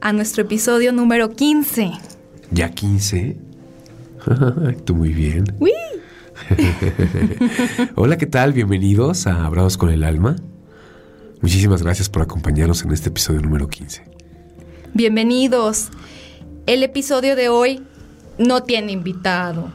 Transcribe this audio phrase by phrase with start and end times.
[0.00, 1.92] a nuestro episodio número 15.
[2.50, 3.36] ¿Ya 15?
[4.84, 5.44] Tú muy bien.
[5.58, 5.72] ¡Uy!
[7.94, 8.52] Hola, ¿qué tal?
[8.52, 10.36] Bienvenidos a Abrazos con el Alma.
[11.40, 14.04] Muchísimas gracias por acompañarnos en este episodio número 15.
[14.94, 15.88] Bienvenidos.
[16.66, 17.82] El episodio de hoy
[18.38, 19.72] no tiene invitado.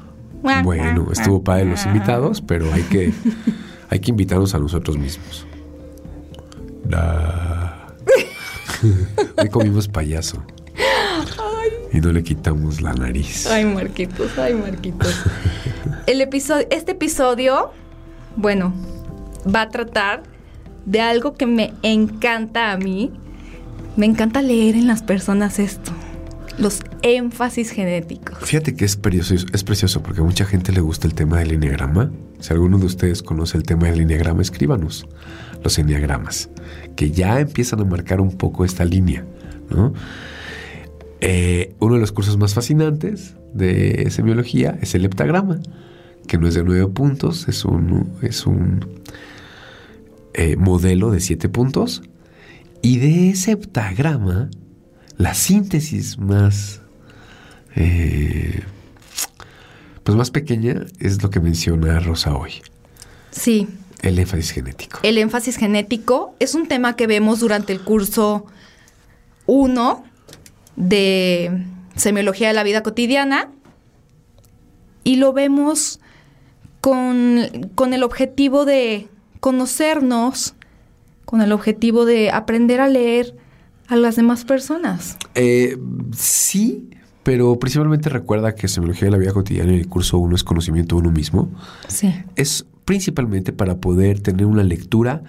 [0.63, 3.13] Bueno, estuvo padre los invitados, pero hay que,
[3.89, 5.45] hay que invitarnos a nosotros mismos.
[6.89, 7.50] La...
[9.37, 10.43] Hoy comimos payaso.
[11.93, 13.47] Y no le quitamos la nariz.
[13.47, 15.23] Ay, Marquitos, ay, Marquitos.
[16.07, 17.71] El episodio, este episodio,
[18.37, 18.73] bueno,
[19.53, 20.23] va a tratar
[20.85, 23.11] de algo que me encanta a mí.
[23.97, 25.91] Me encanta leer en las personas esto.
[26.57, 28.37] Los énfasis genéticos.
[28.39, 31.51] Fíjate que es precioso, es precioso porque a mucha gente le gusta el tema del
[31.51, 32.11] enneagrama.
[32.39, 35.05] Si alguno de ustedes conoce el tema del enneagrama, escríbanos
[35.63, 36.49] los enneagramas,
[36.95, 39.25] que ya empiezan a marcar un poco esta línea,
[39.69, 39.93] ¿no?
[41.21, 45.59] Eh, uno de los cursos más fascinantes de semiología es el heptagrama,
[46.27, 49.01] que no es de nueve puntos, es un, es un
[50.33, 52.01] eh, modelo de siete puntos.
[52.81, 54.49] Y de ese heptagrama,
[55.17, 56.81] la síntesis más,
[57.75, 58.63] eh,
[60.03, 62.53] pues más pequeña es lo que menciona Rosa hoy.
[63.29, 63.67] Sí.
[64.01, 64.99] El énfasis genético.
[65.03, 68.45] El énfasis genético es un tema que vemos durante el curso
[69.45, 70.03] 1
[70.75, 73.49] de semiología de la vida cotidiana
[75.03, 75.99] y lo vemos
[76.79, 79.07] con, con, el objetivo de
[79.39, 80.55] conocernos,
[81.25, 83.35] con el objetivo de aprender a leer
[83.87, 85.17] a las demás personas.
[85.35, 85.77] Eh,
[86.15, 86.89] sí,
[87.23, 90.95] pero principalmente recuerda que semiología de la vida cotidiana y el curso 1 es conocimiento
[90.95, 91.49] de uno mismo.
[91.87, 92.13] Sí.
[92.35, 95.23] Es principalmente para poder tener una lectura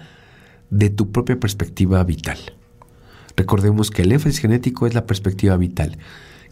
[0.69, 2.37] de tu propia perspectiva vital.
[3.37, 5.97] Recordemos que el énfasis genético es la perspectiva vital.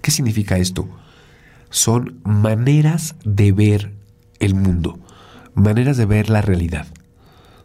[0.01, 0.87] ¿Qué significa esto?
[1.69, 3.91] Son maneras de ver
[4.39, 5.01] el mundo,
[5.53, 6.87] maneras de ver la realidad.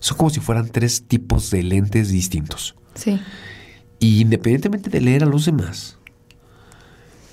[0.01, 2.75] Son como si fueran tres tipos de lentes distintos.
[2.97, 3.21] Sí.
[4.01, 5.99] Y independientemente de leer a los demás,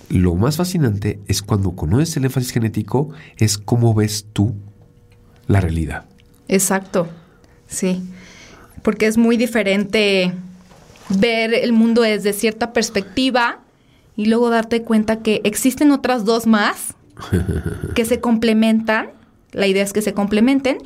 [0.09, 4.53] lo más fascinante es cuando conoces el énfasis genético, es cómo ves tú
[5.47, 6.05] la realidad.
[6.47, 7.07] Exacto,
[7.67, 8.01] sí.
[8.81, 10.33] Porque es muy diferente
[11.09, 13.59] ver el mundo desde cierta perspectiva
[14.15, 16.95] y luego darte cuenta que existen otras dos más
[17.95, 19.11] que se complementan.
[19.51, 20.79] La idea es que se complementen,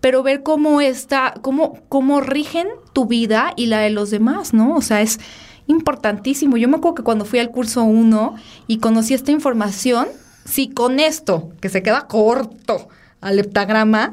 [0.00, 4.74] pero ver cómo está, cómo, cómo rigen tu vida y la de los demás, ¿no?
[4.74, 5.20] O sea, es
[5.66, 6.56] importantísimo.
[6.56, 8.34] Yo me acuerdo que cuando fui al curso 1
[8.66, 10.08] y conocí esta información,
[10.44, 12.88] si con esto, que se queda corto
[13.24, 14.10] al heptagrama,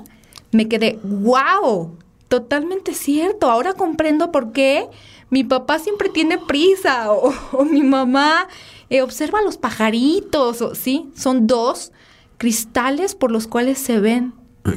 [0.51, 1.95] me quedé, wow,
[2.27, 3.49] totalmente cierto.
[3.51, 4.87] Ahora comprendo por qué
[5.29, 8.47] mi papá siempre tiene prisa o, o mi mamá
[8.89, 11.09] eh, observa los pajaritos, o, ¿sí?
[11.15, 11.91] Son dos
[12.37, 14.33] cristales por los cuales se ven.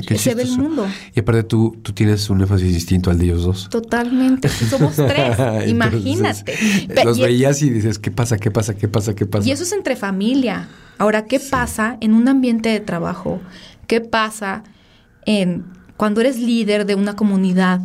[0.07, 0.87] Qué se ve el mundo.
[1.15, 3.69] Y aparte tú, tú tienes un énfasis distinto al de ellos dos.
[3.69, 4.49] Totalmente.
[4.49, 5.37] Somos tres,
[5.69, 6.57] imagínate.
[7.05, 8.39] Los y- veías y dices, ¿qué pasa?
[8.39, 8.75] ¿Qué pasa?
[8.75, 9.15] ¿Qué pasa?
[9.15, 9.47] ¿Qué pasa?
[9.47, 10.69] Y eso es entre familia.
[10.97, 13.41] Ahora, ¿qué pasa en un ambiente de trabajo?
[13.87, 14.63] ¿Qué pasa
[15.27, 15.65] en
[15.97, 17.81] cuando eres líder de una comunidad?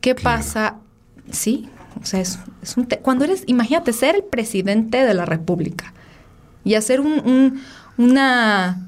[0.00, 0.38] ¿Qué Claro.
[0.38, 0.76] pasa?
[1.30, 1.68] Sí,
[2.00, 5.92] o sea, es, es un te- cuando eres, imagínate, ser el presidente de la República
[6.64, 7.60] y hacer un, un-
[7.98, 8.84] una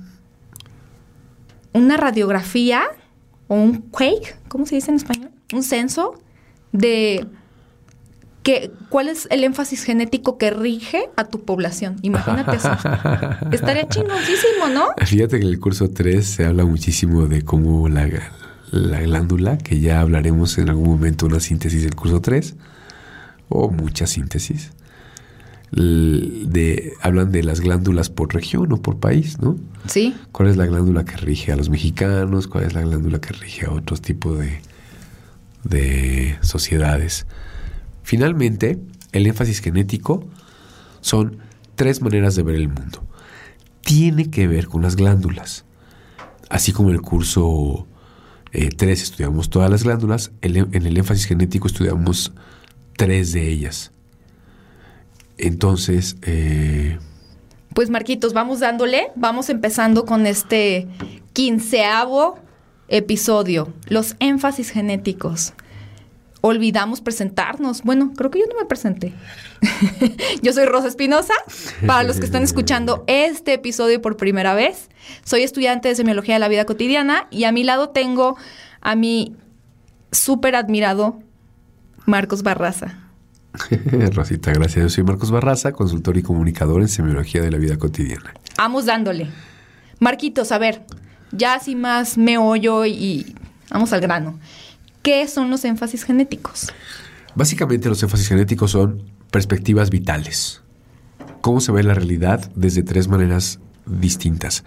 [1.73, 2.83] una radiografía
[3.49, 5.31] o un quake, ¿cómo se dice en español?
[5.53, 6.15] Un censo
[6.73, 7.27] de
[8.51, 11.97] que, cuál es el énfasis genético que rige a tu población.
[12.03, 12.71] Imagínate eso.
[13.53, 14.89] Estaría chingoncísimo, ¿no?
[15.07, 18.09] Fíjate que en el curso 3 se habla muchísimo de cómo la,
[18.73, 22.57] la glándula, que ya hablaremos en algún momento una síntesis del curso 3,
[23.49, 24.73] o mucha síntesis,
[25.71, 29.57] de, hablan de las glándulas por región o por país, ¿no?
[29.87, 32.49] Sí, ¿Cuál es la glándula que rige a los mexicanos?
[32.49, 34.61] ¿Cuál es la glándula que rige a otros tipos de,
[35.63, 37.27] de sociedades?
[38.11, 38.77] Finalmente,
[39.13, 40.25] el énfasis genético
[41.01, 41.37] son
[41.77, 43.05] tres maneras de ver el mundo.
[43.83, 45.65] Tiene que ver con las glándulas.
[46.49, 47.87] Así como en el curso
[48.51, 52.33] 3 estudiamos todas las glándulas, el- en el énfasis genético estudiamos
[52.97, 53.93] tres de ellas.
[55.39, 56.99] Entonces, eh,
[57.75, 60.89] Pues Marquitos, vamos dándole, vamos empezando con este
[61.33, 62.41] quinceavo
[62.89, 65.53] episodio, los énfasis genéticos.
[66.43, 67.83] Olvidamos presentarnos.
[67.83, 69.13] Bueno, creo que yo no me presenté.
[70.43, 71.35] yo soy Rosa Espinosa.
[71.87, 74.89] Para los que están escuchando este episodio por primera vez,
[75.25, 78.37] soy estudiante de semiología de la vida cotidiana y a mi lado tengo
[78.81, 79.37] a mi
[80.13, 81.19] súper admirado
[82.07, 82.99] Marcos Barraza.
[84.15, 84.83] Rosita, gracias.
[84.83, 88.33] Yo soy Marcos Barraza, consultor y comunicador en semiología de la vida cotidiana.
[88.57, 89.29] Vamos dándole.
[89.99, 90.85] Marquitos, a ver,
[91.33, 93.35] ya sin más meollo y
[93.71, 94.39] vamos al grano.
[95.03, 96.73] ¿Qué son los énfasis genéticos?
[97.35, 100.63] Básicamente los énfasis genéticos son perspectivas vitales.
[101.41, 104.63] ¿Cómo se ve la realidad desde tres maneras distintas?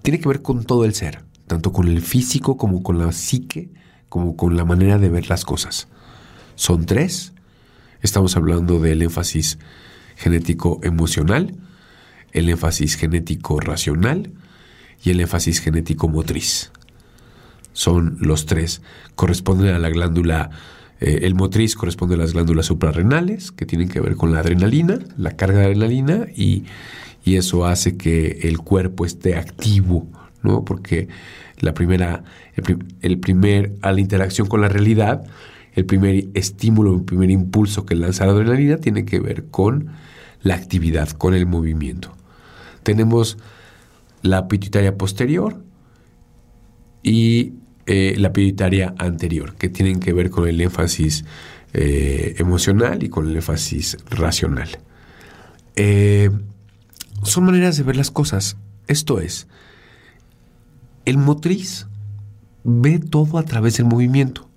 [0.00, 3.70] Tiene que ver con todo el ser, tanto con el físico como con la psique,
[4.08, 5.88] como con la manera de ver las cosas.
[6.54, 7.34] Son tres.
[8.00, 9.58] Estamos hablando del énfasis
[10.16, 11.54] genético emocional,
[12.32, 14.32] el énfasis genético racional
[15.02, 16.72] y el énfasis genético motriz.
[17.76, 18.80] Son los tres.
[19.16, 20.48] Corresponden a la glándula,
[20.98, 24.98] eh, el motriz corresponde a las glándulas suprarrenales, que tienen que ver con la adrenalina,
[25.18, 26.64] la carga de adrenalina, y,
[27.22, 30.06] y eso hace que el cuerpo esté activo,
[30.42, 30.64] ¿no?
[30.64, 31.08] Porque
[31.58, 32.24] la primera,
[32.54, 35.26] el, el primer, a la interacción con la realidad,
[35.74, 39.88] el primer estímulo, el primer impulso que lanza la adrenalina tiene que ver con
[40.40, 42.16] la actividad, con el movimiento.
[42.84, 43.36] Tenemos
[44.22, 45.62] la pituitaria posterior
[47.02, 47.52] y
[47.88, 51.24] eh, la pituitaria anterior, que tienen que ver con el énfasis
[51.72, 54.68] eh, emocional y con el énfasis racional.
[55.76, 56.30] Eh,
[57.22, 58.56] son maneras de ver las cosas.
[58.88, 59.46] Esto es,
[61.04, 61.86] el motriz
[62.64, 64.48] ve todo a través del movimiento.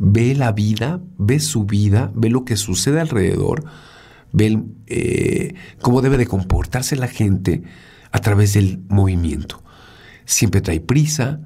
[0.00, 3.64] Ve la vida, ve su vida, ve lo que sucede alrededor,
[4.32, 7.62] ve cómo debe de comportarse la gente
[8.10, 9.62] a través del movimiento.
[10.24, 11.40] Siempre trae prisa,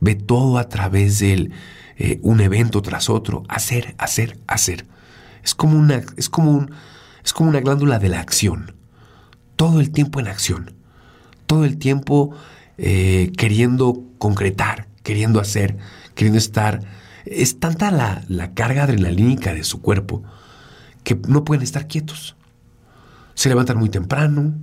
[0.00, 1.50] ve todo a través de
[2.22, 4.86] un evento tras otro, hacer, hacer, hacer.
[5.42, 6.72] Es como una, es como un,
[7.24, 8.74] es como una glándula de la acción.
[9.56, 10.72] Todo el tiempo en acción.
[11.46, 12.34] Todo el tiempo
[12.78, 15.76] eh, queriendo concretar, queriendo hacer,
[16.14, 16.80] queriendo estar.
[17.24, 20.22] Es tanta la, la carga adrenalínica de su cuerpo
[21.04, 22.36] que no pueden estar quietos.
[23.34, 24.54] Se levantan muy temprano,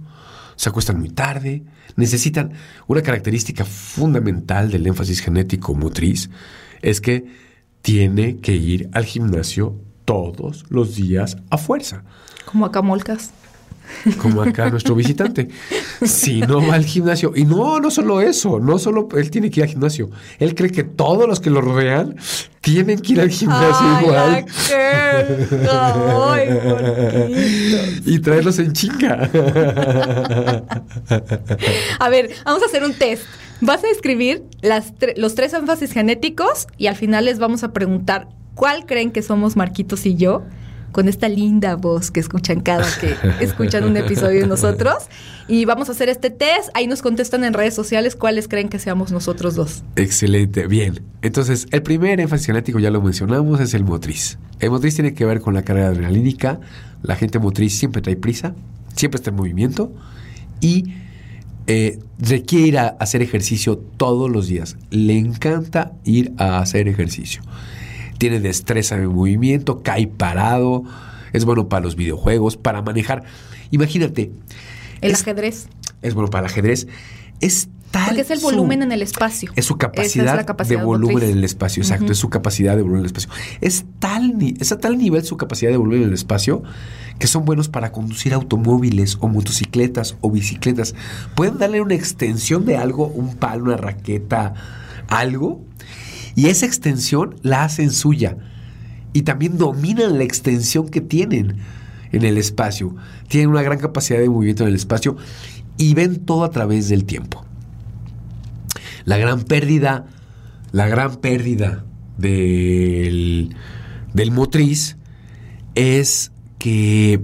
[0.62, 1.64] se acuestan muy tarde,
[1.96, 2.52] necesitan
[2.86, 6.30] una característica fundamental del énfasis genético motriz
[6.84, 7.26] es que
[7.82, 9.76] tiene que ir al gimnasio
[10.06, 12.04] todos los días a fuerza.
[12.46, 13.32] Como acá molcas.
[14.18, 15.48] Como acá nuestro visitante.
[16.04, 19.60] Si no va al gimnasio, y no, no solo eso, no solo él tiene que
[19.60, 20.10] ir al gimnasio,
[20.40, 22.16] él cree que todos los que lo rodean
[22.62, 24.46] tienen que ir al gimnasio Ay, igual.
[25.70, 26.50] Ay,
[28.06, 29.30] y traerlos en chinga.
[32.00, 33.24] A ver, vamos a hacer un test.
[33.62, 37.74] Vas a escribir las tre- los tres énfasis genéticos y al final les vamos a
[37.74, 40.44] preguntar cuál creen que somos Marquitos y yo
[40.92, 44.96] con esta linda voz que escuchan cada que escuchan un episodio de nosotros.
[45.48, 46.70] Y vamos a hacer este test.
[46.74, 49.84] Ahí nos contestan en redes sociales cuáles creen que seamos nosotros dos.
[49.96, 51.02] Excelente, bien.
[51.22, 54.38] Entonces, el primer énfasis genético, ya lo mencionamos, es el motriz.
[54.60, 56.60] El motriz tiene que ver con la carga adrenalínica.
[57.04, 58.54] La gente motriz siempre trae prisa,
[58.96, 59.92] siempre está en movimiento
[60.60, 60.94] y
[61.68, 64.78] eh, requiere ir a hacer ejercicio todos los días.
[64.90, 67.42] Le encanta ir a hacer ejercicio.
[68.22, 70.84] Tiene destreza de movimiento, cae parado,
[71.34, 73.24] es bueno para los videojuegos, para manejar.
[73.72, 74.32] Imagínate,
[75.02, 75.68] El Es- ajedrez.
[76.04, 76.86] es bueno para el ajedrez.
[77.40, 79.52] Es tal Porque es el su- volumen en el espacio.
[79.56, 80.38] es su capacidad,
[80.68, 81.32] de volumen motriz.
[81.32, 83.32] en el espacio, exacto, es su capacidad de volumen en el espacio.
[83.60, 86.62] Es, tal, es a tal nivel su capacidad de volumen en el espacio
[87.18, 90.94] que son buenos para conducir automóviles o motocicletas o bicicletas.
[91.34, 94.54] Pueden darle una extensión de algo, un palo, una raqueta,
[95.08, 95.66] algo,
[96.36, 98.38] y esa extensión la hacen suya.
[99.14, 101.58] Y también dominan la extensión que tienen
[102.12, 102.96] en el espacio.
[103.28, 105.18] Tienen una gran capacidad de movimiento en el espacio
[105.78, 107.46] y ven todo a través del tiempo.
[109.04, 110.06] La gran pérdida,
[110.72, 111.84] la gran pérdida
[112.18, 113.56] del,
[114.14, 114.98] del motriz
[115.76, 117.22] es que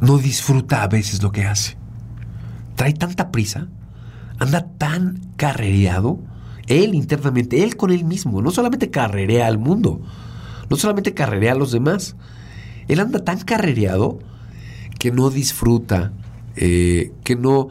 [0.00, 1.76] no disfruta a veces lo que hace.
[2.76, 3.68] Trae tanta prisa,
[4.38, 6.20] anda tan carrereado,
[6.66, 10.00] él internamente, él con él mismo, no solamente carrerea al mundo,
[10.70, 12.16] no solamente carrerea a los demás,
[12.88, 14.18] él anda tan carrereado
[14.98, 16.12] que no disfruta,
[16.56, 17.68] eh, que no,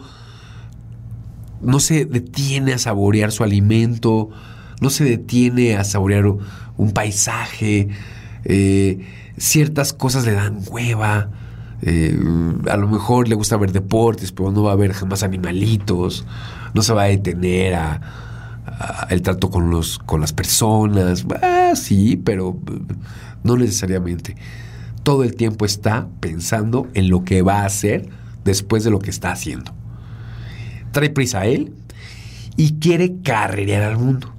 [1.61, 4.29] no se detiene a saborear su alimento,
[4.81, 7.89] no se detiene a saborear un, paisaje,
[8.45, 9.07] eh,
[9.37, 11.29] ciertas cosas le dan hueva,
[11.81, 12.17] eh,
[12.69, 16.25] a lo mejor le gusta ver deportes, pero no va a ver jamás animalitos,
[16.73, 18.01] no se va a detener a
[19.09, 21.25] el trato con, los, con las personas.
[21.41, 22.93] Ah, sí, pero eh,
[23.43, 24.35] no necesariamente.
[25.03, 28.09] Todo el tiempo está pensando en lo que va a hacer
[28.45, 29.73] después de lo que está haciendo.
[30.91, 31.73] Trae prisa a él
[32.55, 34.33] y quiere carrerear al mundo.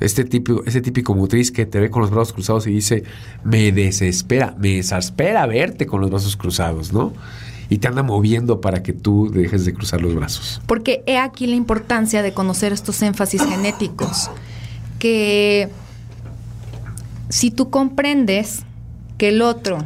[0.00, 3.04] Este típico, ese típico motriz que te ve con los brazos cruzados y dice,
[3.44, 7.12] me desespera, me desespera verte con los brazos cruzados, ¿no?
[7.70, 10.60] Y te anda moviendo para que tú dejes de cruzar los brazos.
[10.66, 14.30] Porque he aquí la importancia de conocer estos énfasis genéticos.
[14.98, 15.70] Que
[17.30, 18.64] si tú comprendes
[19.16, 19.78] que el otro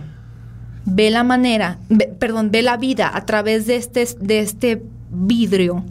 [0.87, 1.79] ve la manera,
[2.19, 5.85] perdón, ve la vida a través de este, de este vidrio,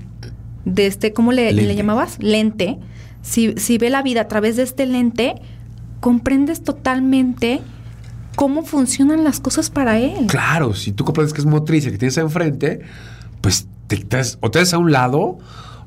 [0.65, 2.17] de este, ¿cómo le, le llamabas?
[2.19, 2.79] Lente
[3.23, 5.35] si, ve la vida a través de este lente,
[6.01, 7.61] comprendes totalmente
[8.35, 10.27] cómo funcionan las cosas para él.
[10.27, 12.81] Claro, si tú comprendes que es motriz y que tienes enfrente,
[13.41, 14.05] pues te,
[14.39, 15.37] o te das a un lado,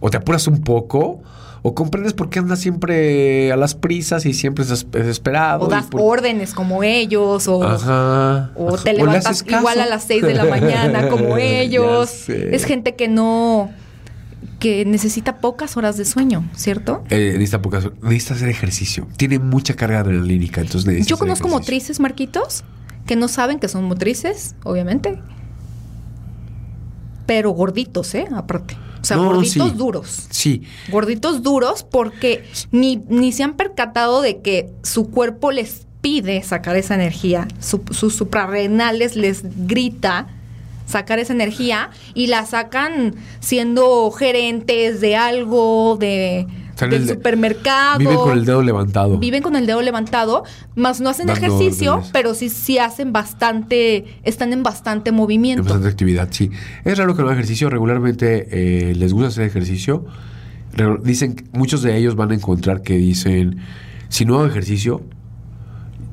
[0.00, 1.20] o te apuras un poco,
[1.62, 5.66] o comprendes por qué andas siempre a las prisas y siempre estás desesperado.
[5.66, 10.44] O das órdenes como ellos, o, o te levantas igual a las 6 de la
[10.44, 12.28] mañana como ellos.
[12.28, 13.70] Es gente que no
[14.58, 17.04] que necesita pocas horas de sueño, ¿cierto?
[17.10, 19.06] Eh, necesita pocas necesita hacer ejercicio.
[19.16, 22.64] Tiene mucha carga adrenalínica, entonces Yo conozco motrices, Marquitos,
[23.06, 25.18] que no saben que son motrices, obviamente.
[27.26, 28.26] Pero gorditos, ¿eh?
[28.34, 28.76] Aparte.
[29.00, 30.26] O sea, gorditos duros.
[30.30, 30.62] Sí.
[30.90, 36.76] Gorditos duros porque ni, ni se han percatado de que su cuerpo les pide sacar
[36.76, 37.48] esa energía.
[37.60, 40.28] sus suprarrenales les grita
[40.86, 46.46] sacar esa energía y la sacan siendo gerentes de algo, de
[46.84, 47.98] del supermercado.
[47.98, 49.18] Viven con el dedo levantado.
[49.18, 54.52] Viven con el dedo levantado, más no hacen ejercicio, pero sí, sí hacen bastante, están
[54.52, 55.62] en bastante movimiento.
[55.62, 56.50] En bastante actividad, sí.
[56.84, 60.04] Es raro que no hagan ejercicio, regularmente eh, les gusta hacer ejercicio.
[61.02, 63.58] Dicen, muchos de ellos van a encontrar que dicen,
[64.08, 65.02] si no hago ejercicio,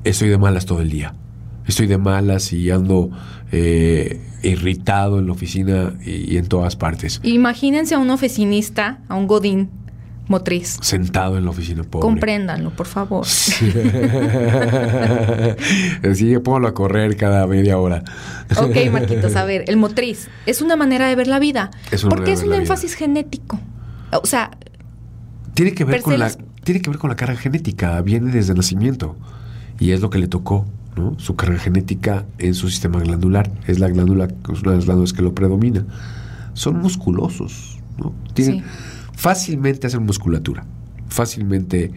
[0.06, 1.14] estoy de malas todo el día.
[1.68, 3.10] Estoy de malas y ando
[3.56, 7.20] eh, irritado en la oficina y, en todas partes.
[7.22, 9.70] Imagínense a un oficinista, a un godín
[10.28, 10.80] motriz.
[10.82, 12.02] Sentado en la oficina, pobre.
[12.02, 13.28] Compréndanlo, por favor.
[13.28, 13.72] Sí,
[16.44, 18.04] póngalo a correr cada media hora.
[18.58, 21.70] ok, Marquitos, a ver, el motriz es una manera de ver la vida.
[21.92, 23.60] Es porque es un énfasis genético.
[24.12, 24.50] O sea...
[25.54, 26.32] Tiene que, ver con la,
[26.64, 29.16] tiene que ver con la carga genética, viene desde el nacimiento
[29.80, 30.66] y es lo que le tocó.
[31.18, 35.14] Su carga genética en su sistema glandular es la glándula, es una de las glándulas
[35.14, 35.86] que lo predomina.
[36.54, 38.14] Son musculosos, ¿no?
[38.34, 38.64] Tienen,
[39.16, 40.66] Fácilmente hacen musculatura,
[41.08, 41.92] fácilmente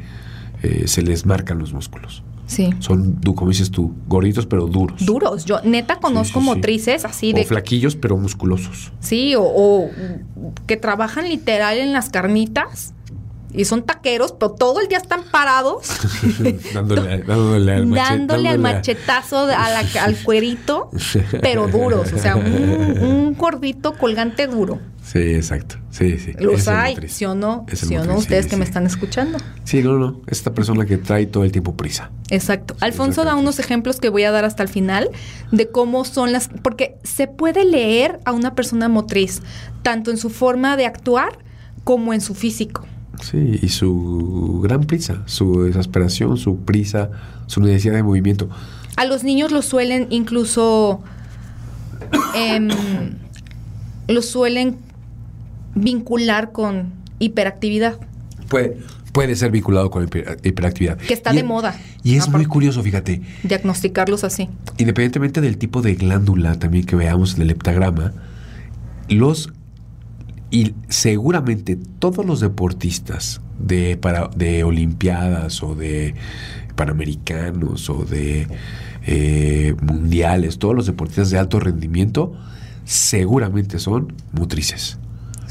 [0.62, 2.22] eh, se les marcan los músculos.
[2.46, 2.70] Sí.
[2.78, 5.04] Son, como dices tú, gorditos pero duros.
[5.04, 5.44] Duros.
[5.44, 7.40] Yo neta conozco motrices así de...
[7.40, 8.92] O flaquillos pero musculosos.
[9.00, 9.90] Sí, o,
[10.66, 12.94] que trabajan literal en las carnitas
[13.56, 15.88] y son taqueros, pero todo el día están parados.
[16.74, 19.46] dándole, dándole, al, dándole al machetazo
[20.00, 20.90] al cuerito,
[21.40, 22.12] pero duros.
[22.12, 24.78] O sea, un, gordito colgante duro.
[25.02, 25.76] Sí, exacto.
[25.90, 26.32] Sí, sí.
[26.38, 27.64] Los hay, ¿sí o no?
[27.72, 28.16] ¿Sí o no?
[28.16, 29.38] Ustedes que me están escuchando.
[29.64, 30.20] Sí, no, no.
[30.26, 32.10] Esta persona que trae todo el tiempo prisa.
[32.28, 32.76] Exacto.
[32.80, 35.10] Alfonso da unos ejemplos que voy a dar hasta el final
[35.52, 36.48] de cómo son las...
[36.62, 39.42] Porque se puede leer a una persona motriz,
[39.82, 41.38] tanto en su forma de actuar
[41.84, 42.84] como en su físico.
[43.22, 47.10] Sí, y su gran prisa, su desesperación, su prisa,
[47.46, 48.48] su necesidad de movimiento.
[48.96, 51.00] A los niños los suelen incluso...
[52.36, 52.68] Eh,
[54.08, 54.76] los suelen
[55.74, 57.98] vincular con hiperactividad.
[58.48, 58.78] Puede,
[59.12, 60.98] puede ser vinculado con hiperactividad.
[60.98, 61.78] Que está de moda.
[62.02, 63.22] Y es muy curioso, fíjate.
[63.42, 64.48] Diagnosticarlos así.
[64.78, 68.12] Independientemente del tipo de glándula también que veamos en el heptagrama,
[69.08, 69.52] los
[70.50, 76.14] y seguramente todos los deportistas de, para, de Olimpiadas o de
[76.76, 78.46] Panamericanos o de
[79.06, 82.32] eh, mundiales, todos los deportistas de alto rendimiento,
[82.84, 84.98] seguramente son motrices.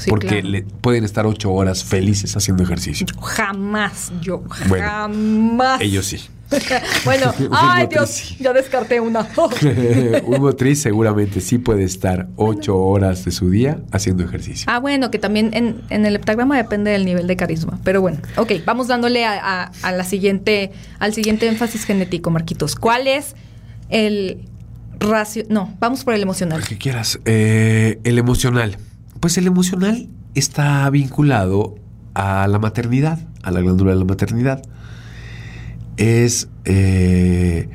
[0.08, 3.06] porque le, pueden estar ocho horas felices haciendo ejercicio.
[3.20, 5.80] Jamás, yo jamás.
[5.80, 6.20] Ellos sí.
[7.04, 9.26] bueno, ay Dios, ya descarté una.
[10.24, 14.66] un motriz seguramente sí puede estar ocho horas de su día haciendo ejercicio.
[14.70, 17.78] Ah, bueno, que también en, el heptagrama depende del nivel de carisma.
[17.82, 22.76] Pero bueno, ok, vamos dándole a, la siguiente, al siguiente énfasis genético, Marquitos.
[22.76, 23.34] ¿Cuál es
[23.88, 24.38] el
[25.00, 25.44] racio?
[25.48, 26.60] No, vamos por el emocional.
[26.60, 27.18] El que quieras.
[27.24, 28.78] Eh, el emocional.
[29.20, 31.74] Pues el emocional está vinculado
[32.14, 34.62] a la maternidad, a la glándula de la maternidad
[35.96, 36.48] es...
[36.64, 37.68] Eh,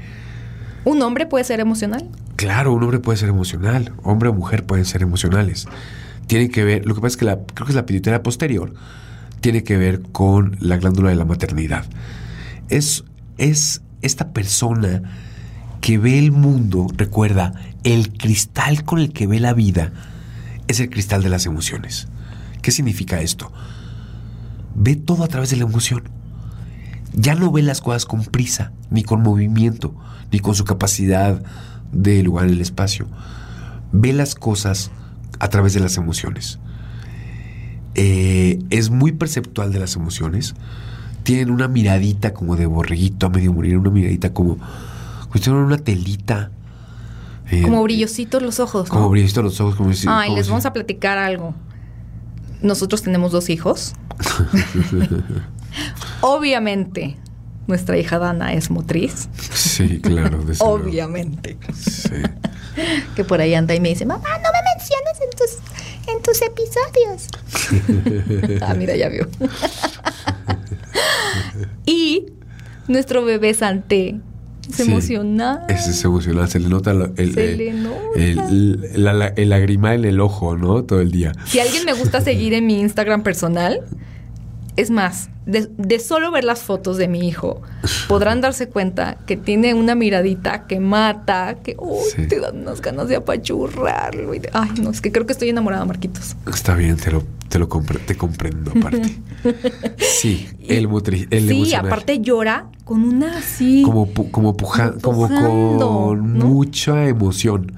[0.83, 2.09] ¿Un hombre puede ser emocional?
[2.35, 3.93] Claro, un hombre puede ser emocional.
[4.03, 5.67] Hombre o mujer pueden ser emocionales.
[6.27, 8.73] Tiene que ver, lo que pasa es que la, creo que es la pituitaria posterior,
[9.41, 11.85] tiene que ver con la glándula de la maternidad.
[12.69, 13.03] Es,
[13.37, 15.03] es esta persona
[15.81, 19.91] que ve el mundo, recuerda, el cristal con el que ve la vida
[20.67, 22.07] es el cristal de las emociones.
[22.61, 23.51] ¿Qué significa esto?
[24.75, 26.03] Ve todo a través de la emoción.
[27.13, 29.93] Ya no ve las cosas con prisa, ni con movimiento,
[30.31, 31.41] ni con su capacidad
[31.91, 33.07] de lugar en el espacio.
[33.91, 34.91] Ve las cosas
[35.39, 36.59] a través de las emociones.
[37.95, 40.55] Eh, es muy perceptual de las emociones.
[41.23, 44.57] Tienen una miradita como de borreguito a medio morir, una miradita como,
[45.39, 46.51] si una telita.
[47.49, 48.87] Eh, como brillositos los ojos.
[48.87, 49.75] Como brillositos los ojos.
[49.75, 51.53] Como Ay, les vamos a platicar algo.
[52.61, 53.93] Nosotros tenemos dos hijos.
[56.21, 57.17] Obviamente,
[57.67, 59.27] nuestra hija Dana es motriz.
[59.53, 60.43] Sí, claro.
[60.59, 61.57] Obviamente.
[61.73, 62.11] Sí.
[63.15, 65.59] que por ahí anda y me dice, mamá, no me menciones en tus,
[66.07, 67.27] en tus episodios.
[68.61, 69.27] ah, mira, ya vio.
[71.85, 72.25] y
[72.87, 74.19] nuestro bebé Santé
[74.69, 75.65] es emocional.
[75.67, 77.99] Es, es, emocional, se le nota, el, se le nota.
[78.15, 78.39] El,
[79.35, 80.83] el, lagrimal en el ojo, ¿no?
[80.83, 81.33] Todo el día.
[81.45, 83.81] Si alguien me gusta seguir en mi Instagram personal,
[84.81, 87.61] es más, de, solo ver las fotos de mi hijo,
[88.07, 91.77] podrán darse cuenta que tiene una miradita que mata, que
[92.27, 94.31] te dan unas ganas de apachurrarlo.
[94.53, 96.35] ay, no, es que creo que estoy enamorada, Marquitos.
[96.51, 97.67] Está bien, te lo, te lo
[98.05, 99.15] te comprendo aparte.
[99.97, 103.83] sí, el, motri, el Sí, aparte llora con una así.
[103.83, 107.73] Como, como, puja, como con mucha emoción.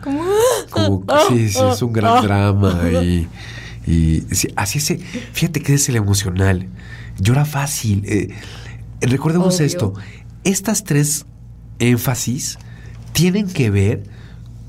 [0.70, 3.28] Como, sí, sí, es un gran drama y
[3.86, 4.24] y
[4.56, 4.96] así es,
[5.34, 6.68] fíjate que es el emocional.
[7.20, 8.04] Llora fácil.
[8.06, 8.30] Eh,
[9.02, 9.94] recordemos esto.
[10.44, 11.26] Estas tres
[11.80, 12.58] énfasis
[13.12, 14.04] tienen que ver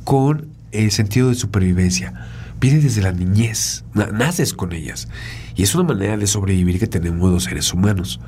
[0.04, 2.12] con el sentido de supervivencia.
[2.61, 3.84] Viene desde la niñez.
[3.95, 5.08] naces con ellas.
[5.54, 8.21] Y es una manera de sobrevivir que tenemos los seres humanos.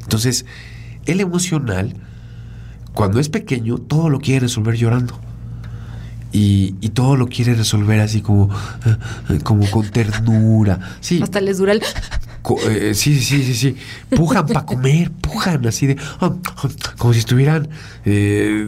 [0.00, 0.46] Entonces,
[1.06, 1.94] el emocional,
[2.92, 5.20] cuando es pequeño, todo lo quiere resolver llorando.
[6.32, 8.50] Y, todo lo quiere resolver así como,
[9.44, 10.96] como con ternura.
[11.00, 11.20] Sí.
[11.22, 11.82] Hasta les dura el...
[12.68, 13.76] Eh, sí, sí, sí, sí.
[14.16, 15.96] Pujan para comer, pujan así de...
[16.98, 17.68] como si estuvieran...
[18.04, 18.66] Eh,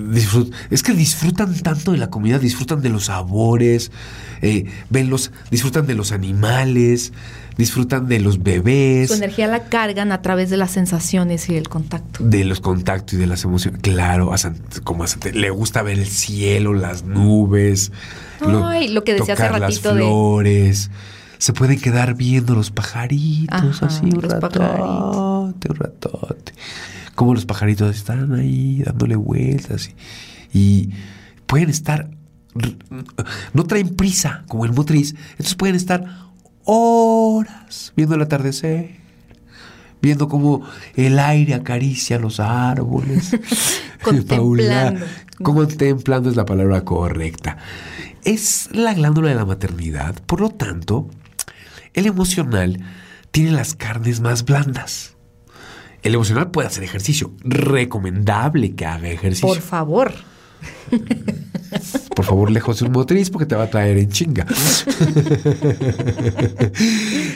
[0.71, 3.91] es que disfrutan tanto de la comida, disfrutan de los sabores,
[4.43, 7.13] eh, ven los, disfrutan de los animales,
[7.57, 9.09] disfrutan de los bebés.
[9.09, 12.23] Su energía la cargan a través de las sensaciones y el contacto.
[12.23, 13.81] De los contactos y de las emociones.
[13.81, 14.33] Claro,
[14.85, 17.93] como le gusta ver el cielo, las nubes.
[18.41, 20.91] Ay, lo, que decía hace ratito las flores.
[21.43, 26.53] Se pueden quedar viendo los pajaritos así un ratote, un ratote.
[27.17, 29.91] Como los pajaritos están ahí dándole vueltas
[30.53, 30.91] y, y
[31.47, 32.09] pueden estar
[33.55, 36.05] no traen prisa como el motriz, entonces pueden estar
[36.65, 39.01] horas viendo el atardecer,
[40.01, 40.63] viendo cómo
[40.95, 43.37] el aire acaricia los árboles.
[44.01, 45.05] contemplando.
[45.43, 47.59] contemplando es la palabra correcta.
[48.23, 51.11] Es la glándula de la maternidad, por lo tanto,
[51.95, 52.81] el emocional
[53.31, 55.17] tiene las carnes más blandas.
[56.03, 57.33] El emocional puede hacer ejercicio.
[57.41, 59.49] Recomendable que haga ejercicio.
[59.49, 60.13] Por favor.
[62.15, 64.47] Por favor, lejos de un motriz porque te va a traer en chinga.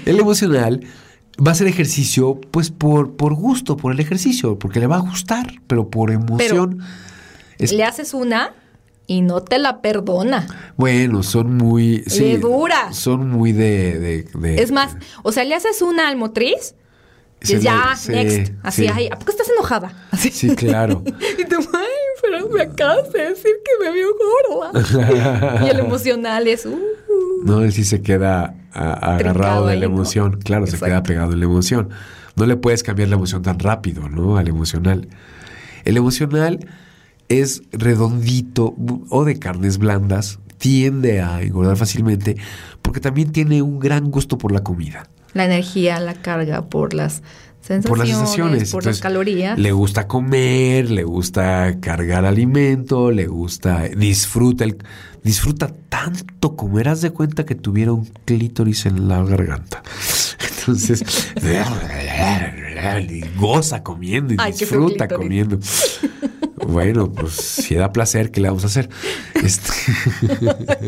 [0.05, 0.85] el emocional
[1.45, 5.01] va a hacer ejercicio pues por, por gusto, por el ejercicio, porque le va a
[5.01, 6.81] gustar, pero por emoción.
[7.59, 8.55] Le haces una
[9.07, 10.47] y no te la perdona.
[10.77, 12.03] Bueno, son muy...
[12.07, 12.93] Sí, dura.
[12.93, 16.75] Son muy de, Es más, o sea, le haces una al motriz
[17.43, 18.55] y ya, next.
[18.63, 19.93] Así, ay, ¿a poco estás enojada?
[20.11, 20.31] Así.
[20.31, 21.03] Sí, claro.
[21.39, 21.57] y tú,
[22.23, 24.09] pero me acabas de decir que me vio
[24.51, 25.63] gorda.
[25.65, 26.67] y el emocional es...
[26.67, 26.79] Uh,
[27.45, 30.41] no, él sí se queda agarrado de la emoción.
[30.43, 31.91] Claro, se queda pegado en la emoción.
[32.35, 34.37] No le puedes cambiar la emoción tan rápido, ¿no?
[34.37, 35.09] Al emocional.
[35.85, 36.67] El emocional
[37.29, 38.75] es redondito
[39.11, 42.37] o de carnes blandas, tiende a engordar fácilmente
[42.83, 45.09] porque también tiene un gran gusto por la comida.
[45.33, 47.23] La energía la carga por las
[47.87, 49.59] por las sensaciones, por las calorías.
[49.59, 54.77] Le gusta comer, le gusta cargar alimento, le gusta, disfruta, el,
[55.23, 59.83] disfruta tanto comer, haz de cuenta que tuviera un clítoris en la garganta.
[60.61, 61.03] Entonces,
[63.37, 65.59] goza comiendo y disfruta comiendo.
[66.69, 68.89] Bueno, pues si da placer, ¿qué le vamos a hacer?
[69.35, 69.73] Este...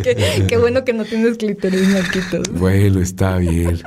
[0.49, 2.49] qué, bueno que no tienes clítoris, Marquitos.
[2.53, 3.81] Bueno, está bien.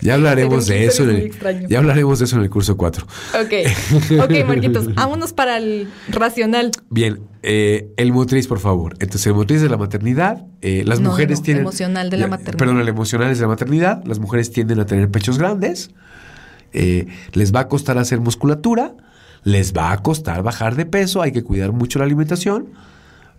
[0.00, 1.04] Ya hablaremos de eso.
[1.04, 3.06] En el, ya hablaremos de eso en el curso 4.
[3.40, 4.20] Ok.
[4.24, 6.72] Ok, Marquitos, vámonos para el racional.
[6.90, 7.20] Bien.
[7.44, 8.94] Eh, el motriz, por favor.
[8.94, 10.44] Entonces, el motriz de la maternidad.
[10.60, 11.62] Eh, las No, mujeres no, tienen.
[11.62, 12.58] emocional de la maternidad.
[12.58, 14.02] Perdón, el emocional es de la maternidad.
[14.04, 15.90] Las mujeres tienden a tener pechos grandes.
[16.72, 18.94] eh, les va a costar hacer musculatura.
[19.44, 21.22] Les va a costar bajar de peso.
[21.22, 22.68] Hay que cuidar mucho la alimentación.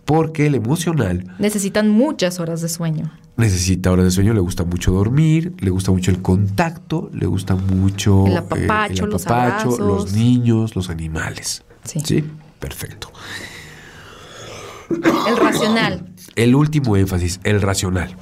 [0.04, 3.10] Porque el emocional Necesitan muchas horas de sueño.
[3.38, 7.54] necesita horas de sueño, le gusta mucho dormir, le gusta mucho el contacto, le gusta
[7.56, 9.78] mucho El apapacho, los abrazos.
[9.78, 11.62] los niños, los animales.
[11.84, 12.22] Sí.
[12.60, 13.10] perfecto.
[15.26, 16.06] El racional.
[16.36, 18.14] El último énfasis, el racional.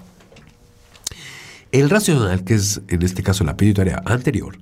[1.73, 4.57] El racional, que es en este caso la pituitaria anterior,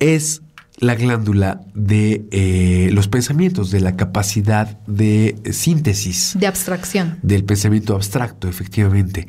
[0.00, 0.42] es
[0.86, 6.36] la glándula de eh, los pensamientos, de la capacidad de síntesis.
[6.38, 7.18] De abstracción.
[7.22, 9.28] Del pensamiento abstracto, efectivamente.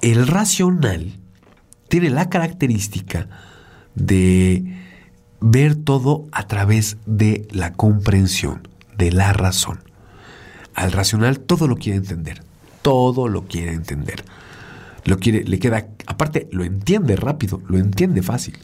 [0.00, 1.18] El racional
[1.88, 3.28] tiene la característica
[3.94, 4.78] de
[5.40, 9.80] ver todo a través de la comprensión, de la razón.
[10.74, 12.42] Al racional todo lo quiere entender,
[12.82, 14.24] todo lo quiere entender.
[15.04, 18.58] Lo quiere, le queda, aparte lo entiende rápido, lo entiende fácil.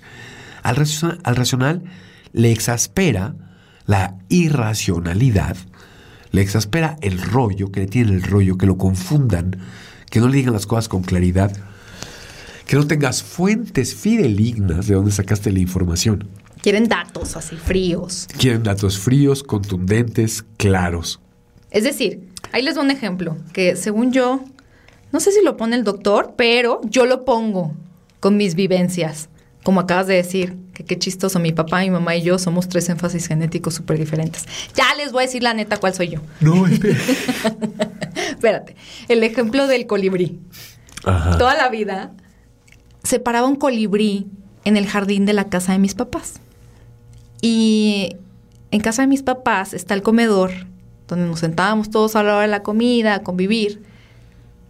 [0.66, 1.82] Al racional, al racional
[2.32, 3.36] le exaspera
[3.86, 5.56] la irracionalidad,
[6.32, 9.60] le exaspera el rollo, que le tienen el rollo, que lo confundan,
[10.10, 11.56] que no le digan las cosas con claridad,
[12.66, 16.28] que no tengas fuentes fidelignas de donde sacaste la información.
[16.62, 18.26] Quieren datos así fríos.
[18.36, 21.20] Quieren datos fríos, contundentes, claros.
[21.70, 24.44] Es decir, ahí les doy un ejemplo que según yo,
[25.12, 27.72] no sé si lo pone el doctor, pero yo lo pongo
[28.18, 29.28] con mis vivencias.
[29.66, 32.88] Como acabas de decir, que qué chistoso, mi papá, mi mamá y yo somos tres
[32.88, 34.46] énfasis genéticos súper diferentes.
[34.76, 36.20] Ya les voy a decir la neta cuál soy yo.
[36.38, 36.96] No, espera.
[38.30, 38.76] Espérate,
[39.08, 40.38] el ejemplo del colibrí.
[41.04, 41.36] Ajá.
[41.36, 42.12] Toda la vida
[43.02, 44.28] se paraba un colibrí
[44.64, 46.34] en el jardín de la casa de mis papás.
[47.42, 48.14] Y
[48.70, 50.52] en casa de mis papás está el comedor,
[51.08, 53.82] donde nos sentábamos todos a la hora de la comida, a convivir.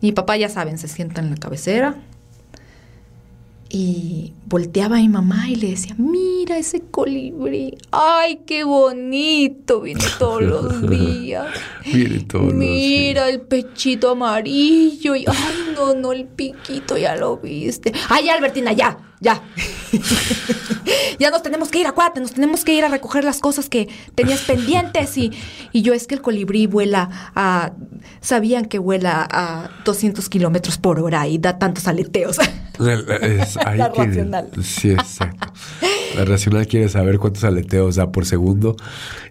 [0.00, 1.96] Mi papá, ya saben, se sienta en la cabecera
[3.68, 10.05] y volteaba a mi mamá y le decía, mira ese colibrí, ay, qué bonito, viene
[10.18, 11.46] todos los días.
[11.85, 17.38] Viene todos los Mira el pechito amarillo y ay, no, no, el piquito, ya lo
[17.38, 17.92] viste.
[18.09, 19.42] Ay, Albertina, ya, ya.
[21.18, 23.88] ya nos tenemos que ir, acuérdate, nos tenemos que ir a recoger las cosas que
[24.14, 25.16] tenías pendientes.
[25.16, 25.33] Y,
[25.72, 27.72] y yo es que el colibrí vuela a.
[28.20, 32.38] Sabían que vuela a 200 kilómetros por hora y da tantos aleteos.
[32.78, 34.48] Es- ahí La racional.
[34.62, 35.52] Sí, exacto.
[36.16, 38.76] La racional quiere saber cuántos aleteos da por segundo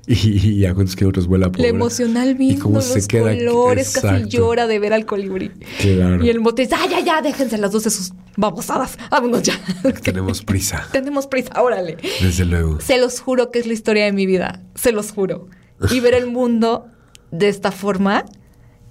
[0.06, 1.76] y, y a cuántos kilómetros vuela por La hora.
[1.76, 5.52] emocional Y viendo cómo los se queda- colores, casi llora de ver al colibrí.
[5.82, 6.24] Claro.
[6.24, 8.98] Y el motriz, ah, ya, ya, déjense las dos de sus babosadas.
[9.10, 9.54] Vámonos ya.
[10.04, 11.98] Tenemos prisa, Tenemos prisa, órale.
[12.22, 12.80] desde luego.
[12.82, 14.62] Se los juro que es la historia de mi vida.
[14.76, 15.48] Se los juro.
[15.92, 16.88] Y ver el mundo
[17.32, 18.26] de esta forma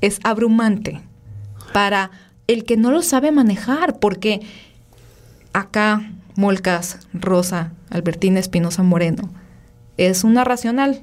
[0.00, 1.00] es abrumante
[1.72, 2.10] para
[2.46, 4.40] el que no lo sabe manejar, porque
[5.52, 9.30] acá, Molcas, Rosa, Albertina Espinosa Moreno,
[9.96, 11.02] es una racional.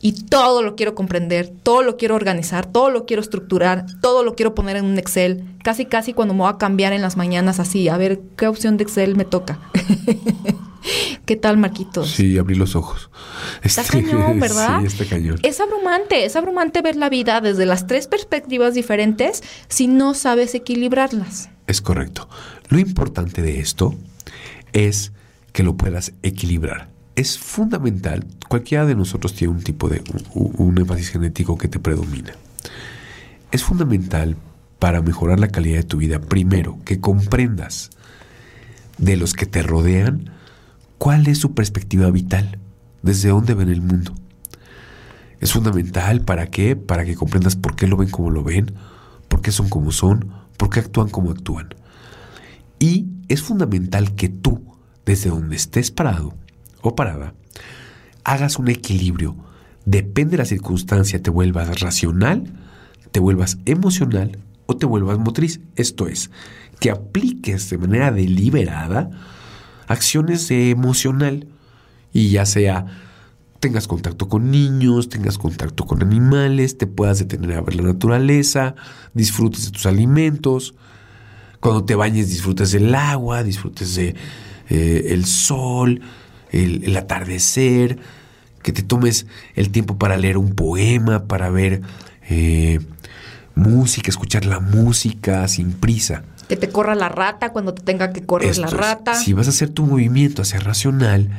[0.00, 4.34] Y todo lo quiero comprender, todo lo quiero organizar, todo lo quiero estructurar, todo lo
[4.34, 5.44] quiero poner en un Excel.
[5.62, 8.76] Casi, casi cuando me voy a cambiar en las mañanas así, a ver qué opción
[8.76, 9.58] de Excel me toca.
[11.24, 12.10] ¿Qué tal, Marquitos?
[12.10, 13.10] Sí, abrí los ojos.
[13.62, 14.80] Está Este, cañón, ¿verdad?
[14.80, 15.38] Sí, está cañón.
[15.42, 20.54] Es abrumante, es abrumante ver la vida desde las tres perspectivas diferentes si no sabes
[20.54, 21.50] equilibrarlas.
[21.66, 22.28] Es correcto.
[22.68, 23.94] Lo importante de esto
[24.72, 25.12] es
[25.52, 26.88] que lo puedas equilibrar.
[27.16, 30.02] Es fundamental, cualquiera de nosotros tiene un tipo de,
[30.34, 32.32] un, un énfasis genético que te predomina.
[33.52, 34.36] Es fundamental
[34.80, 37.90] para mejorar la calidad de tu vida, primero, que comprendas
[38.98, 40.33] de los que te rodean
[40.98, 42.58] cuál es su perspectiva vital,
[43.02, 44.14] desde dónde ven el mundo.
[45.40, 48.72] Es fundamental para qué, para que comprendas por qué lo ven como lo ven,
[49.28, 51.74] por qué son como son, por qué actúan como actúan.
[52.78, 54.64] Y es fundamental que tú,
[55.04, 56.34] desde donde estés parado
[56.80, 57.34] o parada,
[58.24, 59.36] hagas un equilibrio.
[59.84, 62.52] Depende de la circunstancia, te vuelvas racional,
[63.12, 65.60] te vuelvas emocional o te vuelvas motriz.
[65.76, 66.30] Esto es,
[66.80, 69.10] que apliques de manera deliberada
[69.86, 71.46] acciones de emocional.
[72.12, 72.86] Y ya sea
[73.64, 78.74] tengas contacto con niños, tengas contacto con animales, te puedas detener a ver la naturaleza,
[79.14, 80.74] disfrutes de tus alimentos,
[81.60, 84.14] cuando te bañes disfrutes del agua, disfrutes de
[84.68, 86.02] eh, el sol,
[86.52, 87.98] el, atardecer,
[88.62, 91.80] que te tomes el tiempo para leer un poema, para ver
[92.28, 92.80] eh,
[93.54, 96.24] música, escuchar la música sin prisa.
[96.48, 99.14] Que te corra la rata cuando te tenga que correr Esto la es, rata.
[99.14, 101.30] si vas a hacer tu movimiento hacia racional,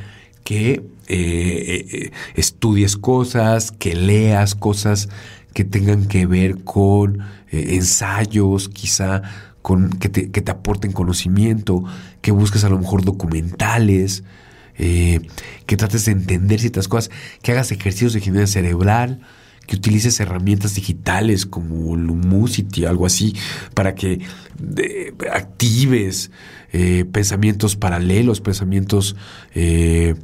[0.44, 5.08] que eh, estudies cosas, que leas cosas
[5.52, 9.22] que tengan que ver con ensayos, quizá
[9.62, 11.82] con, que, te, que te aporten conocimiento,
[12.20, 14.22] que busques a lo mejor documentales,
[14.78, 15.20] eh,
[15.66, 17.10] que trates de entender ciertas cosas,
[17.42, 19.20] que hagas ejercicios de ingeniería cerebral,
[19.66, 23.34] que utilices herramientas digitales como Lumosity, algo así,
[23.74, 24.20] para que
[25.32, 26.30] actives
[26.72, 29.16] eh, pensamientos paralelos, pensamientos
[29.54, 30.14] eh,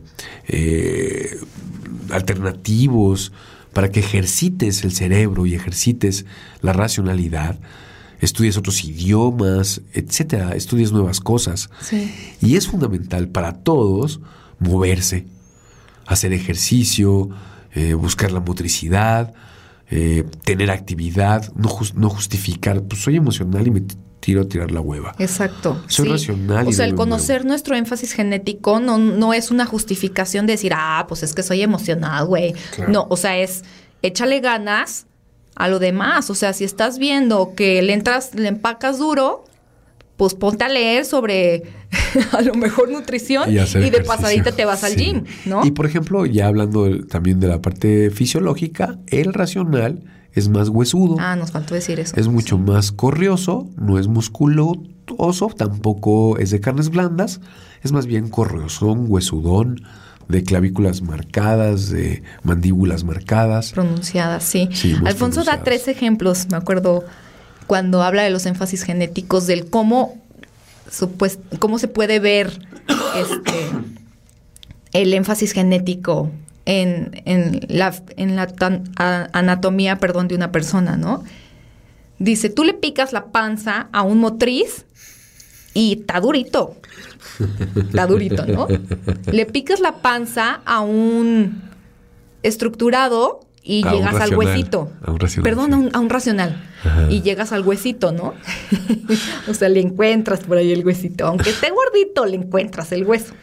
[2.11, 3.33] alternativos,
[3.73, 6.27] para que ejercites el cerebro y ejercites
[6.61, 7.59] la racionalidad
[8.23, 11.69] estudies otros idiomas, etcétera, estudies nuevas cosas.
[12.41, 14.21] Y es fundamental para todos
[14.61, 15.27] moverse,
[16.07, 17.31] hacer ejercicio,
[17.75, 19.35] eh, buscar la motricidad,
[19.91, 23.83] eh, tener actividad, no, no justificar, pues soy emocional y me
[24.21, 25.15] tiro a tirar la hueva.
[25.19, 25.83] Exacto.
[25.89, 26.67] Soy racional.
[26.69, 31.05] O sea, el conocer nuestro énfasis genético no, no es una justificación de decir, ah,
[31.09, 32.55] pues es que soy emocional, güey.
[32.89, 33.65] No, o sea, es
[34.01, 35.07] échale ganas
[35.57, 36.31] a lo demás.
[36.31, 39.45] O sea, si estás viendo que le entras, le empacas duro,
[40.23, 41.65] pues ponte a leer sobre
[42.33, 45.67] a lo mejor nutrición y, de pasadita te vas al gym, ¿no?
[45.67, 51.17] Y por ejemplo, ya hablando también de la parte fisiológica, el racional es más huesudo.
[51.19, 52.15] Ah, nos faltó decir eso.
[52.15, 57.41] Es mucho más corrioso, no es musculoso, tampoco es de carnes blandas,
[57.83, 59.83] es más bien corriosón, huesudón,
[60.29, 63.73] de clavículas marcadas, de mandíbulas marcadas.
[63.73, 64.69] Pronunciadas, sí.
[65.05, 67.03] Alfonso da tres ejemplos, me acuerdo
[67.67, 70.21] cuando habla de los énfasis genéticos, del cómo,
[71.19, 72.59] pues, cómo se puede ver
[73.17, 73.71] este,
[74.93, 76.31] el énfasis genético
[76.65, 78.49] en, en la, en la
[79.33, 81.25] anatomía perdón, de una persona, ¿no?
[82.19, 84.85] Dice, tú le picas la panza a un motriz
[85.75, 86.77] y está durito.
[87.77, 88.69] Está durito, ¿no?
[89.31, 91.63] Le picas la panza a un
[92.43, 94.93] estructurado y llegas al huesito.
[95.03, 96.63] A un racional, Perdón, a, un, racional.
[97.09, 98.35] Y llegas al huesito, ¿no?
[99.49, 101.27] o sea, le encuentras por ahí el huesito.
[101.27, 103.35] Aunque esté gordito, le encuentras el hueso.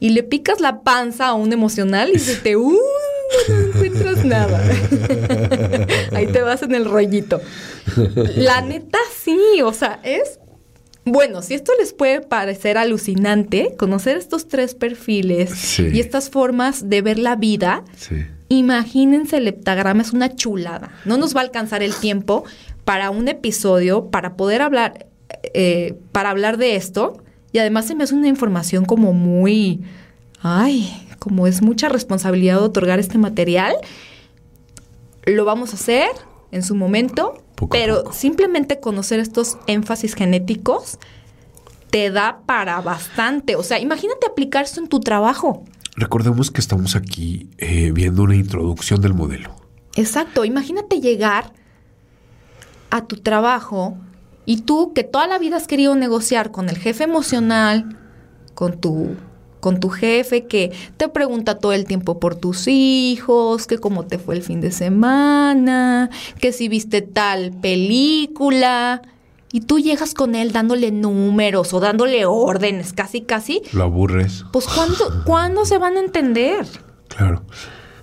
[0.00, 2.56] Y le picas la panza a un emocional y se te...
[2.56, 2.78] Uh,
[3.48, 4.60] no encuentras nada.
[6.12, 7.40] ahí te vas en el rollito.
[8.36, 10.38] La neta sí, o sea, es...
[11.04, 17.02] Bueno, si esto les puede parecer alucinante, conocer estos tres perfiles y estas formas de
[17.02, 20.90] ver la vida, sí Imagínense el heptagrama, es una chulada.
[21.06, 22.44] No nos va a alcanzar el tiempo
[22.84, 25.06] para un episodio, para poder hablar,
[25.54, 27.16] eh, para hablar de esto.
[27.52, 29.80] Y además se me hace una información como muy,
[30.42, 33.74] ay, como es mucha responsabilidad de otorgar este material.
[35.24, 36.10] Lo vamos a hacer
[36.50, 40.98] en su momento, pero simplemente conocer estos énfasis genéticos
[41.88, 43.56] te da para bastante.
[43.56, 45.64] O sea, imagínate aplicar esto en tu trabajo.
[45.94, 49.54] Recordemos que estamos aquí eh, viendo una introducción del modelo.
[49.94, 51.52] Exacto, imagínate llegar
[52.90, 53.96] a tu trabajo
[54.46, 57.98] y tú que toda la vida has querido negociar con el jefe emocional,
[58.54, 59.16] con tu
[59.60, 64.18] con tu jefe que te pregunta todo el tiempo por tus hijos, que cómo te
[64.18, 69.02] fue el fin de semana, que si viste tal película,
[69.52, 73.60] y tú llegas con él dándole números o dándole órdenes, casi, casi.
[73.72, 74.46] Lo aburres.
[74.50, 76.66] Pues ¿cuándo, ¿cuándo se van a entender?
[77.08, 77.42] Claro.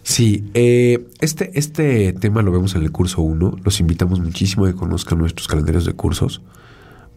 [0.04, 3.58] Sí, eh, este, este tema lo vemos en el curso 1.
[3.64, 6.42] Los invitamos muchísimo a que conozcan nuestros calendarios de cursos,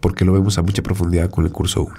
[0.01, 1.95] porque lo vemos a mucha profundidad con el curso 1.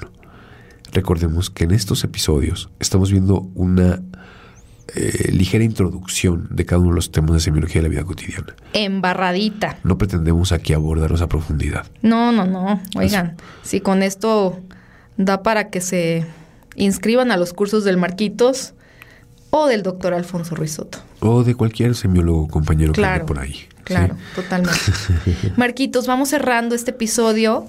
[0.92, 4.04] Recordemos que en estos episodios estamos viendo una
[4.96, 8.56] eh, ligera introducción de cada uno de los temas de semiología de la vida cotidiana.
[8.74, 9.78] Embarradita.
[9.84, 11.88] No pretendemos aquí abordarlos a profundidad.
[12.02, 12.82] No, no, no.
[12.96, 14.60] Oigan, si con esto
[15.18, 16.26] da para que se
[16.76, 18.74] inscriban a los cursos del Marquitos
[19.50, 21.00] o del doctor Alfonso Ruizotto.
[21.20, 23.68] O de cualquier semiólogo compañero que ande por ahí.
[23.84, 24.80] Claro, totalmente.
[25.58, 27.68] Marquitos, vamos cerrando este episodio.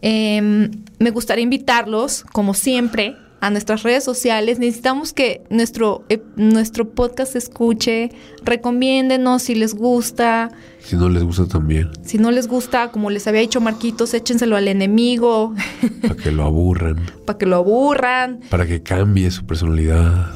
[0.00, 4.58] Em, me gustaría invitarlos, como siempre, a nuestras redes sociales.
[4.58, 8.10] Necesitamos que nuestro, eh, nuestro podcast se escuche.
[8.44, 10.50] Recomiéndenos si les gusta.
[10.80, 11.90] Si no les gusta también.
[12.04, 15.54] Si no les gusta, como les había dicho Marquitos, échenselo al enemigo.
[16.02, 16.96] Para que lo aburran.
[17.26, 18.40] Para que lo aburran.
[18.50, 20.32] Para que cambie su personalidad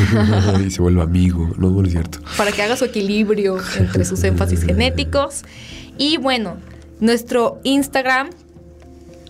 [0.66, 1.52] y se vuelva amigo.
[1.58, 2.18] No, no es cierto.
[2.36, 5.42] Para que haga su equilibrio entre sus énfasis genéticos.
[5.98, 6.56] Y bueno,
[7.00, 8.30] nuestro Instagram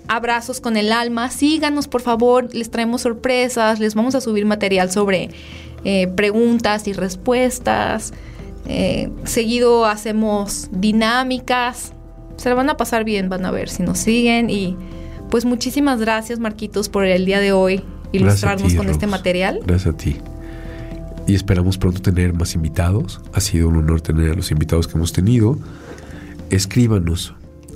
[0.09, 1.31] abrazos con el alma.
[1.31, 5.31] Síganos, por favor, les traemos sorpresas, les vamos a subir material sobre
[5.85, 8.13] eh, preguntas y respuestas.
[8.67, 11.93] Eh, seguido hacemos dinámicas.
[12.37, 14.51] Se la van a pasar bien, van a ver si nos siguen.
[14.51, 14.77] Y
[15.31, 19.61] pues muchísimas gracias, Marquitos, por el día de hoy ilustrarnos con este material.
[19.67, 20.17] Gracias a ti.
[21.27, 23.21] y esperamos pronto tener más invitados.
[23.33, 25.59] Ha sido un honor tener a los invitados que hemos tenido.
[26.51, 27.35] Escríbanos,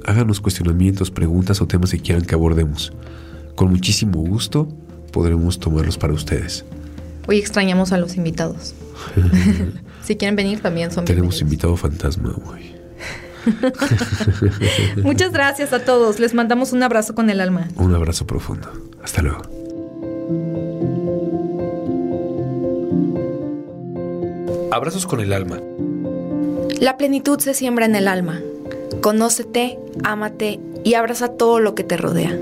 [0.08, 2.92] háganos cuestionamientos, preguntas o temas que quieran que abordemos.
[3.54, 4.66] Con muchísimo gusto
[5.12, 6.64] podremos tomarlos para ustedes.
[7.26, 8.74] Hoy extrañamos a los invitados.
[10.02, 12.74] si quieren venir también son Tenemos invitado fantasma hoy.
[15.02, 16.18] Muchas gracias a todos.
[16.20, 17.68] Les mandamos un abrazo con el alma.
[17.76, 18.70] Un abrazo profundo.
[19.02, 19.42] Hasta luego.
[24.72, 25.60] Abrazos con el alma.
[26.80, 28.40] La plenitud se siembra en el alma.
[29.00, 32.38] Conócete, ámate y abraza todo lo que te rodea.